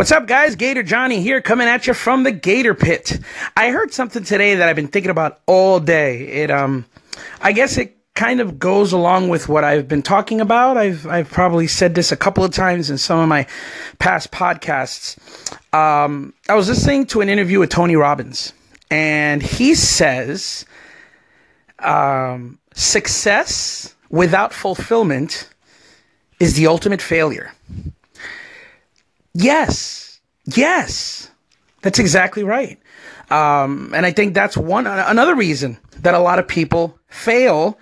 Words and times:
What's 0.00 0.12
up, 0.12 0.26
guys? 0.26 0.56
Gator 0.56 0.82
Johnny 0.82 1.20
here, 1.20 1.42
coming 1.42 1.68
at 1.68 1.86
you 1.86 1.92
from 1.92 2.22
the 2.22 2.32
Gator 2.32 2.72
Pit. 2.72 3.20
I 3.54 3.70
heard 3.70 3.92
something 3.92 4.24
today 4.24 4.54
that 4.54 4.66
I've 4.66 4.74
been 4.74 4.88
thinking 4.88 5.10
about 5.10 5.42
all 5.44 5.78
day. 5.78 6.22
It, 6.26 6.50
um, 6.50 6.86
I 7.42 7.52
guess 7.52 7.76
it 7.76 7.98
kind 8.14 8.40
of 8.40 8.58
goes 8.58 8.94
along 8.94 9.28
with 9.28 9.46
what 9.50 9.62
I've 9.62 9.88
been 9.88 10.00
talking 10.00 10.40
about. 10.40 10.78
I've, 10.78 11.06
I've 11.06 11.28
probably 11.28 11.66
said 11.66 11.94
this 11.94 12.12
a 12.12 12.16
couple 12.16 12.42
of 12.44 12.50
times 12.50 12.88
in 12.88 12.96
some 12.96 13.18
of 13.18 13.28
my 13.28 13.46
past 13.98 14.30
podcasts. 14.30 15.18
Um, 15.74 16.32
I 16.48 16.54
was 16.54 16.70
listening 16.70 17.04
to 17.08 17.20
an 17.20 17.28
interview 17.28 17.58
with 17.58 17.68
Tony 17.68 17.94
Robbins, 17.94 18.54
and 18.90 19.42
he 19.42 19.74
says, 19.74 20.64
um, 21.78 22.58
success 22.72 23.94
without 24.08 24.54
fulfillment 24.54 25.50
is 26.38 26.56
the 26.56 26.68
ultimate 26.68 27.02
failure. 27.02 27.52
Yes. 29.34 30.20
Yes. 30.44 31.30
That's 31.82 31.98
exactly 31.98 32.42
right. 32.42 32.78
Um, 33.30 33.92
and 33.94 34.04
I 34.04 34.10
think 34.10 34.34
that's 34.34 34.56
one, 34.56 34.86
another 34.86 35.34
reason 35.34 35.78
that 36.00 36.14
a 36.14 36.18
lot 36.18 36.38
of 36.38 36.48
people 36.48 36.98
fail 37.08 37.78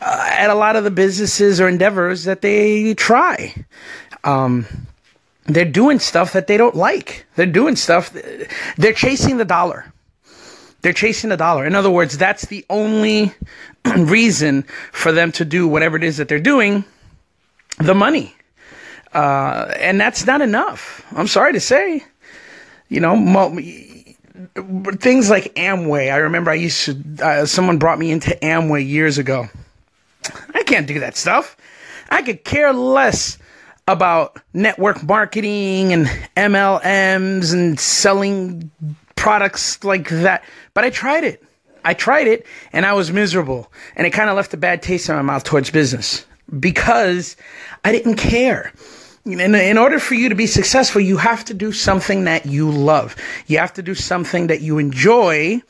uh, 0.00 0.26
at 0.30 0.50
a 0.50 0.54
lot 0.54 0.76
of 0.76 0.84
the 0.84 0.90
businesses 0.90 1.60
or 1.60 1.68
endeavors 1.68 2.24
that 2.24 2.40
they 2.40 2.94
try. 2.94 3.54
Um, 4.24 4.66
they're 5.44 5.64
doing 5.64 5.98
stuff 5.98 6.32
that 6.32 6.46
they 6.46 6.56
don't 6.56 6.74
like. 6.74 7.26
They're 7.36 7.46
doing 7.46 7.76
stuff, 7.76 8.12
they're 8.76 8.92
chasing 8.92 9.36
the 9.36 9.44
dollar. 9.44 9.92
They're 10.82 10.92
chasing 10.92 11.30
the 11.30 11.36
dollar. 11.36 11.66
In 11.66 11.74
other 11.74 11.90
words, 11.90 12.16
that's 12.16 12.46
the 12.46 12.64
only 12.70 13.34
reason 13.96 14.62
for 14.92 15.10
them 15.10 15.32
to 15.32 15.44
do 15.44 15.66
whatever 15.66 15.96
it 15.96 16.04
is 16.04 16.18
that 16.18 16.28
they're 16.28 16.38
doing 16.38 16.84
the 17.78 17.94
money. 17.94 18.34
Uh, 19.12 19.72
and 19.78 20.00
that's 20.00 20.26
not 20.26 20.40
enough. 20.40 21.04
I'm 21.16 21.26
sorry 21.26 21.52
to 21.54 21.60
say. 21.60 22.02
You 22.88 23.00
know, 23.00 23.16
mo- 23.16 23.58
things 24.96 25.30
like 25.30 25.54
Amway. 25.54 26.12
I 26.12 26.16
remember 26.18 26.50
I 26.50 26.54
used 26.54 26.84
to, 26.86 27.24
uh, 27.24 27.46
someone 27.46 27.78
brought 27.78 27.98
me 27.98 28.10
into 28.10 28.30
Amway 28.42 28.86
years 28.86 29.18
ago. 29.18 29.48
I 30.54 30.62
can't 30.62 30.86
do 30.86 31.00
that 31.00 31.16
stuff. 31.16 31.56
I 32.10 32.22
could 32.22 32.44
care 32.44 32.72
less 32.72 33.38
about 33.86 34.40
network 34.52 35.02
marketing 35.02 35.92
and 35.92 36.06
MLMs 36.36 37.52
and 37.52 37.80
selling 37.80 38.70
products 39.16 39.82
like 39.84 40.08
that. 40.10 40.44
But 40.74 40.84
I 40.84 40.90
tried 40.90 41.24
it. 41.24 41.42
I 41.84 41.94
tried 41.94 42.26
it 42.26 42.46
and 42.72 42.84
I 42.84 42.92
was 42.92 43.10
miserable. 43.10 43.72
And 43.96 44.06
it 44.06 44.10
kind 44.10 44.28
of 44.28 44.36
left 44.36 44.52
a 44.54 44.58
bad 44.58 44.82
taste 44.82 45.08
in 45.08 45.16
my 45.16 45.22
mouth 45.22 45.44
towards 45.44 45.70
business 45.70 46.26
because 46.60 47.36
I 47.84 47.92
didn't 47.92 48.16
care. 48.16 48.72
In, 49.32 49.54
in 49.54 49.76
order 49.76 49.98
for 49.98 50.14
you 50.14 50.28
to 50.28 50.34
be 50.34 50.46
successful, 50.46 51.00
you 51.00 51.18
have 51.18 51.44
to 51.46 51.54
do 51.54 51.70
something 51.72 52.24
that 52.24 52.46
you 52.46 52.70
love. 52.70 53.14
You 53.46 53.58
have 53.58 53.74
to 53.74 53.82
do 53.82 53.94
something 53.94 54.46
that 54.46 54.62
you 54.62 54.78
enjoy. 54.78 55.60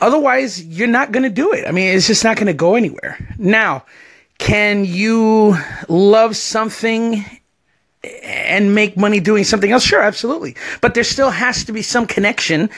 Otherwise, 0.00 0.62
you're 0.64 0.86
not 0.86 1.10
going 1.10 1.22
to 1.22 1.30
do 1.30 1.52
it. 1.52 1.66
I 1.66 1.70
mean, 1.72 1.96
it's 1.96 2.06
just 2.06 2.22
not 2.22 2.36
going 2.36 2.48
to 2.48 2.52
go 2.52 2.74
anywhere. 2.74 3.18
Now, 3.38 3.84
can 4.38 4.84
you 4.84 5.56
love 5.88 6.36
something 6.36 7.24
and 8.22 8.74
make 8.74 8.96
money 8.96 9.20
doing 9.20 9.44
something 9.44 9.72
else? 9.72 9.82
Sure, 9.82 10.02
absolutely. 10.02 10.54
But 10.82 10.94
there 10.94 11.04
still 11.04 11.30
has 11.30 11.64
to 11.64 11.72
be 11.72 11.80
some 11.80 12.06
connection 12.06 12.68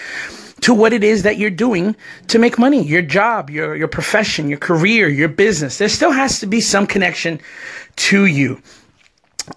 to 0.61 0.75
what 0.75 0.93
it 0.93 1.05
is 1.05 1.23
that 1.23 1.39
you're 1.39 1.51
doing 1.51 1.97
to 2.29 2.39
make 2.39 2.59
money, 2.59 2.83
your 2.83 3.03
job, 3.03 3.51
your, 3.51 3.77
your 3.77 3.89
profession, 3.89 4.49
your 4.49 4.59
career, 4.59 5.09
your 5.09 5.29
business. 5.29 5.79
There 5.79 5.89
still 5.89 6.13
has 6.13 6.41
to 6.41 6.47
be 6.47 6.61
some 6.61 6.87
connection 6.87 7.41
to 7.97 8.27
you. 8.27 8.63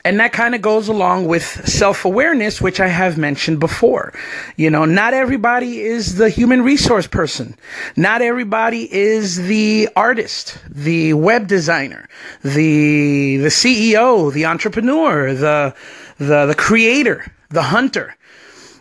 And 0.04 0.20
that 0.20 0.34
kind 0.34 0.56
of 0.56 0.62
goes 0.62 0.88
along 0.88 1.26
with 1.28 1.44
self 1.68 2.06
awareness, 2.06 2.62
which 2.62 2.80
I 2.80 2.88
have 2.88 3.18
mentioned 3.18 3.60
before. 3.60 4.14
You 4.56 4.70
know, 4.70 4.86
not 4.86 5.14
everybody 5.14 5.82
is 5.82 6.16
the 6.16 6.30
human 6.30 6.62
resource 6.64 7.08
person. 7.08 7.56
Not 7.96 8.22
everybody 8.22 8.92
is 8.92 9.38
the 9.38 9.90
artist, 9.96 10.58
the 10.70 11.14
web 11.14 11.48
designer, 11.48 12.08
the, 12.44 13.38
the 13.38 13.48
CEO, 13.48 14.32
the 14.34 14.46
entrepreneur, 14.46 15.34
the, 15.34 15.76
the, 16.18 16.46
the 16.48 16.56
creator, 16.56 17.32
the 17.50 17.64
hunter. 17.64 18.16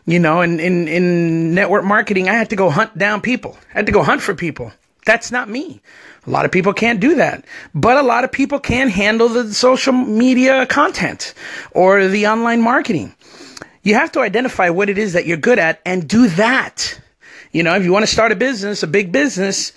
You 0.07 0.19
know, 0.19 0.41
in, 0.41 0.59
in, 0.59 0.89
in 0.89 1.55
network 1.55 1.85
marketing, 1.85 2.29
I 2.29 2.35
had 2.35 2.51
to 2.51 2.57
go 2.57 2.71
hunt 2.71 2.97
down 2.97 3.21
people. 3.21 3.57
I 3.75 3.79
had 3.79 3.87
to 3.87 3.93
go 3.93 4.03
hunt 4.03 4.23
for 4.23 4.35
people. 4.35 4.73
That's 5.07 5.33
not 5.33 5.49
me. 5.49 5.81
A 6.27 6.31
lot 6.31 6.45
of 6.45 6.53
people 6.53 6.73
can't 6.73 7.01
do 7.01 7.17
that. 7.17 7.45
But 7.75 7.97
a 7.97 8.03
lot 8.03 8.25
of 8.25 8.33
people 8.33 8.61
can 8.61 8.89
handle 8.89 9.29
the 9.29 9.53
social 9.55 9.93
media 9.93 10.67
content 10.67 11.35
or 11.73 12.07
the 12.07 12.27
online 12.27 12.61
marketing. 12.61 13.15
You 13.83 13.95
have 13.95 14.13
to 14.13 14.21
identify 14.21 14.69
what 14.69 14.91
it 14.91 14.99
is 14.99 15.15
that 15.15 15.27
you're 15.27 15.39
good 15.39 15.59
at 15.59 15.81
and 15.87 16.07
do 16.07 16.29
that. 16.29 17.01
You 17.53 17.63
know, 17.63 17.75
if 17.75 17.85
you 17.85 17.93
want 17.93 18.05
to 18.05 18.13
start 18.13 18.31
a 18.31 18.37
business, 18.37 18.83
a 18.83 18.87
big 18.87 19.11
business, 19.11 19.73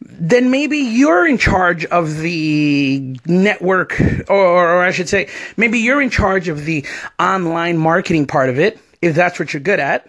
then 0.00 0.50
maybe 0.50 0.78
you're 0.78 1.26
in 1.26 1.38
charge 1.38 1.84
of 1.86 2.18
the 2.18 3.18
network, 3.26 4.00
or, 4.28 4.36
or, 4.36 4.84
I 4.84 4.92
should 4.92 5.08
say, 5.08 5.28
maybe 5.56 5.80
you're 5.80 6.00
in 6.00 6.10
charge 6.10 6.48
of 6.48 6.64
the 6.64 6.86
online 7.18 7.76
marketing 7.76 8.26
part 8.26 8.48
of 8.48 8.58
it 8.60 8.78
if 9.02 9.14
that's 9.14 9.38
what 9.38 9.52
you're 9.52 9.60
good 9.60 9.80
at, 9.80 10.06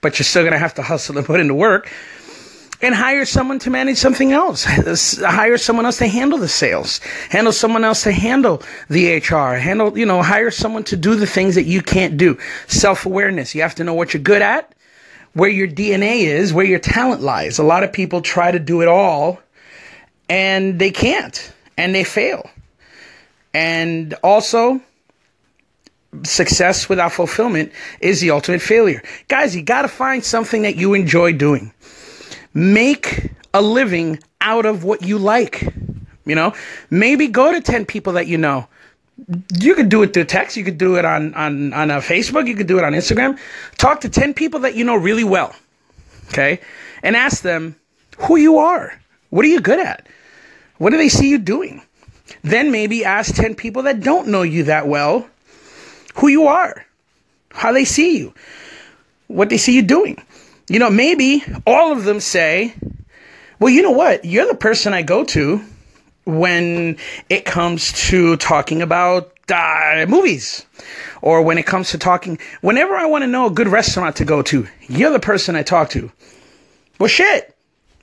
but 0.00 0.18
you're 0.18 0.24
still 0.24 0.42
going 0.42 0.52
to 0.52 0.58
have 0.58 0.74
to 0.74 0.82
hustle 0.82 1.18
and 1.18 1.26
put 1.26 1.40
into 1.40 1.54
work 1.54 1.90
and 2.82 2.94
hire 2.94 3.24
someone 3.24 3.60
to 3.60 3.70
manage 3.70 3.96
something 3.96 4.32
else. 4.32 4.64
hire 5.20 5.56
someone 5.56 5.86
else 5.86 5.98
to 5.98 6.08
handle 6.08 6.38
the 6.38 6.48
sales, 6.48 6.98
handle 7.30 7.52
someone 7.52 7.84
else 7.84 8.02
to 8.02 8.12
handle 8.12 8.62
the 8.90 9.16
HR, 9.16 9.54
handle, 9.54 9.96
you 9.96 10.04
know, 10.04 10.20
hire 10.20 10.50
someone 10.50 10.82
to 10.84 10.96
do 10.96 11.14
the 11.14 11.26
things 11.26 11.54
that 11.54 11.64
you 11.64 11.80
can't 11.80 12.16
do. 12.16 12.36
Self 12.66 13.06
awareness. 13.06 13.54
You 13.54 13.62
have 13.62 13.76
to 13.76 13.84
know 13.84 13.94
what 13.94 14.12
you're 14.12 14.22
good 14.22 14.42
at, 14.42 14.74
where 15.32 15.48
your 15.48 15.68
DNA 15.68 16.22
is, 16.22 16.52
where 16.52 16.66
your 16.66 16.80
talent 16.80 17.22
lies. 17.22 17.58
A 17.58 17.64
lot 17.64 17.84
of 17.84 17.92
people 17.92 18.20
try 18.20 18.50
to 18.50 18.58
do 18.58 18.82
it 18.82 18.88
all 18.88 19.40
and 20.28 20.78
they 20.78 20.90
can't 20.90 21.52
and 21.78 21.94
they 21.94 22.04
fail. 22.04 22.50
And 23.54 24.14
also, 24.22 24.80
success 26.24 26.88
without 26.88 27.12
fulfillment 27.12 27.72
is 28.00 28.20
the 28.20 28.30
ultimate 28.30 28.62
failure. 28.62 29.02
Guys, 29.28 29.54
you 29.54 29.62
got 29.62 29.82
to 29.82 29.88
find 29.88 30.24
something 30.24 30.62
that 30.62 30.76
you 30.76 30.94
enjoy 30.94 31.32
doing. 31.32 31.72
Make 32.54 33.30
a 33.54 33.62
living 33.62 34.18
out 34.40 34.66
of 34.66 34.84
what 34.84 35.02
you 35.02 35.18
like. 35.18 35.62
You 36.24 36.34
know, 36.34 36.54
maybe 36.90 37.26
go 37.28 37.52
to 37.52 37.60
10 37.60 37.86
people 37.86 38.14
that 38.14 38.26
you 38.26 38.38
know. 38.38 38.68
You 39.58 39.74
could 39.74 39.88
do 39.88 40.02
it 40.02 40.14
through 40.14 40.24
text. 40.24 40.56
You 40.56 40.64
could 40.64 40.78
do 40.78 40.96
it 40.96 41.04
on, 41.04 41.34
on, 41.34 41.72
on 41.72 41.90
uh, 41.90 42.00
Facebook. 42.00 42.46
You 42.46 42.54
could 42.54 42.66
do 42.66 42.78
it 42.78 42.84
on 42.84 42.92
Instagram. 42.92 43.38
Talk 43.78 44.00
to 44.02 44.08
10 44.08 44.34
people 44.34 44.60
that 44.60 44.74
you 44.74 44.84
know 44.84 44.96
really 44.96 45.24
well. 45.24 45.54
Okay. 46.28 46.60
And 47.02 47.16
ask 47.16 47.42
them 47.42 47.76
who 48.18 48.36
you 48.36 48.58
are. 48.58 48.98
What 49.30 49.44
are 49.44 49.48
you 49.48 49.60
good 49.60 49.80
at? 49.80 50.06
What 50.78 50.90
do 50.90 50.96
they 50.96 51.08
see 51.08 51.28
you 51.28 51.38
doing? 51.38 51.82
Then 52.42 52.70
maybe 52.70 53.04
ask 53.04 53.34
10 53.34 53.54
people 53.54 53.82
that 53.82 54.00
don't 54.00 54.28
know 54.28 54.42
you 54.42 54.64
that 54.64 54.86
well 54.86 55.28
who 56.14 56.28
you 56.28 56.46
are, 56.46 56.84
how 57.52 57.72
they 57.72 57.84
see 57.84 58.18
you, 58.18 58.34
what 59.28 59.48
they 59.48 59.58
see 59.58 59.74
you 59.74 59.82
doing. 59.82 60.22
You 60.68 60.78
know, 60.78 60.90
maybe 60.90 61.44
all 61.66 61.92
of 61.92 62.04
them 62.04 62.20
say, 62.20 62.74
well, 63.58 63.70
you 63.70 63.82
know 63.82 63.90
what? 63.90 64.24
You're 64.24 64.48
the 64.48 64.56
person 64.56 64.94
I 64.94 65.02
go 65.02 65.24
to 65.24 65.62
when 66.24 66.96
it 67.28 67.44
comes 67.44 67.92
to 68.08 68.36
talking 68.36 68.80
about 68.82 69.32
uh, 69.52 70.06
movies 70.08 70.66
or 71.20 71.42
when 71.42 71.58
it 71.58 71.66
comes 71.66 71.90
to 71.90 71.98
talking, 71.98 72.38
whenever 72.60 72.94
I 72.94 73.06
want 73.06 73.22
to 73.22 73.28
know 73.28 73.46
a 73.46 73.50
good 73.50 73.68
restaurant 73.68 74.16
to 74.16 74.24
go 74.24 74.42
to, 74.42 74.66
you're 74.88 75.10
the 75.10 75.20
person 75.20 75.56
I 75.56 75.62
talk 75.62 75.90
to. 75.90 76.10
Well, 76.98 77.08
shit. 77.08 77.54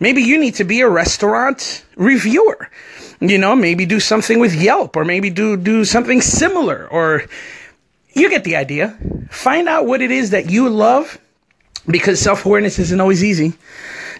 Maybe 0.02 0.22
you 0.22 0.40
need 0.40 0.56
to 0.56 0.64
be 0.64 0.80
a 0.82 0.90
restaurant 0.90 1.84
reviewer. 1.98 2.70
You 3.20 3.38
know, 3.38 3.56
maybe 3.56 3.86
do 3.86 4.00
something 4.00 4.40
with 4.40 4.54
Yelp 4.54 4.96
or 4.96 5.04
maybe 5.04 5.30
do, 5.30 5.58
do 5.58 5.84
something 5.84 6.22
similar 6.22 6.88
or 6.88 7.26
you 8.14 8.30
get 8.30 8.46
the 8.46 8.56
idea. 8.56 8.98
Find 9.30 9.68
out 9.68 9.86
what 9.86 10.02
it 10.02 10.12
is 10.12 10.30
that 10.30 10.50
you 10.50 10.70
love 10.70 11.20
because 11.90 12.20
self 12.20 12.46
awareness 12.46 12.80
isn't 12.80 13.00
always 13.00 13.24
easy. 13.24 13.54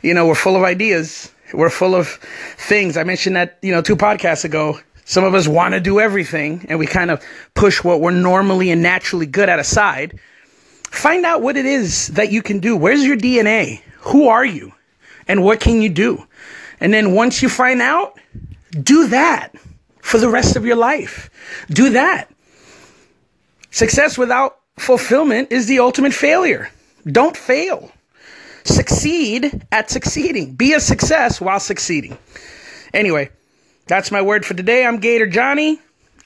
You 0.02 0.14
know, 0.14 0.28
we're 0.28 0.36
full 0.36 0.56
of 0.56 0.64
ideas, 0.64 1.32
we're 1.54 1.70
full 1.70 1.96
of 1.96 2.08
things. 2.58 2.98
I 2.98 3.04
mentioned 3.04 3.36
that, 3.36 3.58
you 3.62 3.72
know, 3.72 3.82
two 3.82 3.96
podcasts 3.96 4.46
ago. 4.46 4.80
Some 5.06 5.24
of 5.24 5.34
us 5.34 5.48
want 5.48 5.74
to 5.74 5.80
do 5.80 6.00
everything 6.00 6.68
and 6.70 6.78
we 6.78 6.86
kind 6.86 7.10
of 7.10 7.24
push 7.56 7.84
what 7.84 8.00
we're 8.00 8.12
normally 8.12 8.70
and 8.70 8.84
naturally 8.84 9.26
good 9.26 9.50
at 9.50 9.58
aside. 9.58 10.20
Find 10.84 11.26
out 11.26 11.42
what 11.42 11.58
it 11.58 11.66
is 11.66 12.08
that 12.10 12.32
you 12.32 12.44
can 12.44 12.60
do. 12.60 12.78
Where's 12.78 13.04
your 13.04 13.18
DNA? 13.18 13.82
Who 14.02 14.28
are 14.28 14.46
you? 14.46 14.72
And 15.28 15.44
what 15.44 15.60
can 15.60 15.82
you 15.82 15.90
do? 15.90 16.28
And 16.80 16.94
then 16.94 17.16
once 17.16 17.42
you 17.42 17.50
find 17.50 17.82
out, 17.82 18.20
do 18.84 19.08
that 19.08 19.56
for 20.00 20.20
the 20.20 20.30
rest 20.30 20.56
of 20.56 20.66
your 20.66 20.76
life. 20.76 21.30
Do 21.70 21.90
that. 21.90 22.32
Success 23.72 24.18
without 24.18 24.60
fulfillment 24.78 25.52
is 25.52 25.66
the 25.68 25.80
ultimate 25.80 26.14
failure. 26.14 26.70
Don't 27.06 27.38
fail. 27.38 27.92
Succeed 28.64 29.66
at 29.72 29.90
succeeding. 29.90 30.54
Be 30.54 30.74
a 30.74 30.80
success 30.80 31.40
while 31.40 31.60
succeeding. 31.60 32.18
Anyway, 32.94 33.30
that's 33.88 34.12
my 34.12 34.22
word 34.22 34.46
for 34.46 34.54
today. 34.54 34.86
I'm 34.86 35.00
Gator 35.00 35.28
Johnny. 35.28 35.80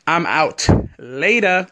I'm 0.07 0.25
out. 0.25 0.67
Later. 0.97 1.67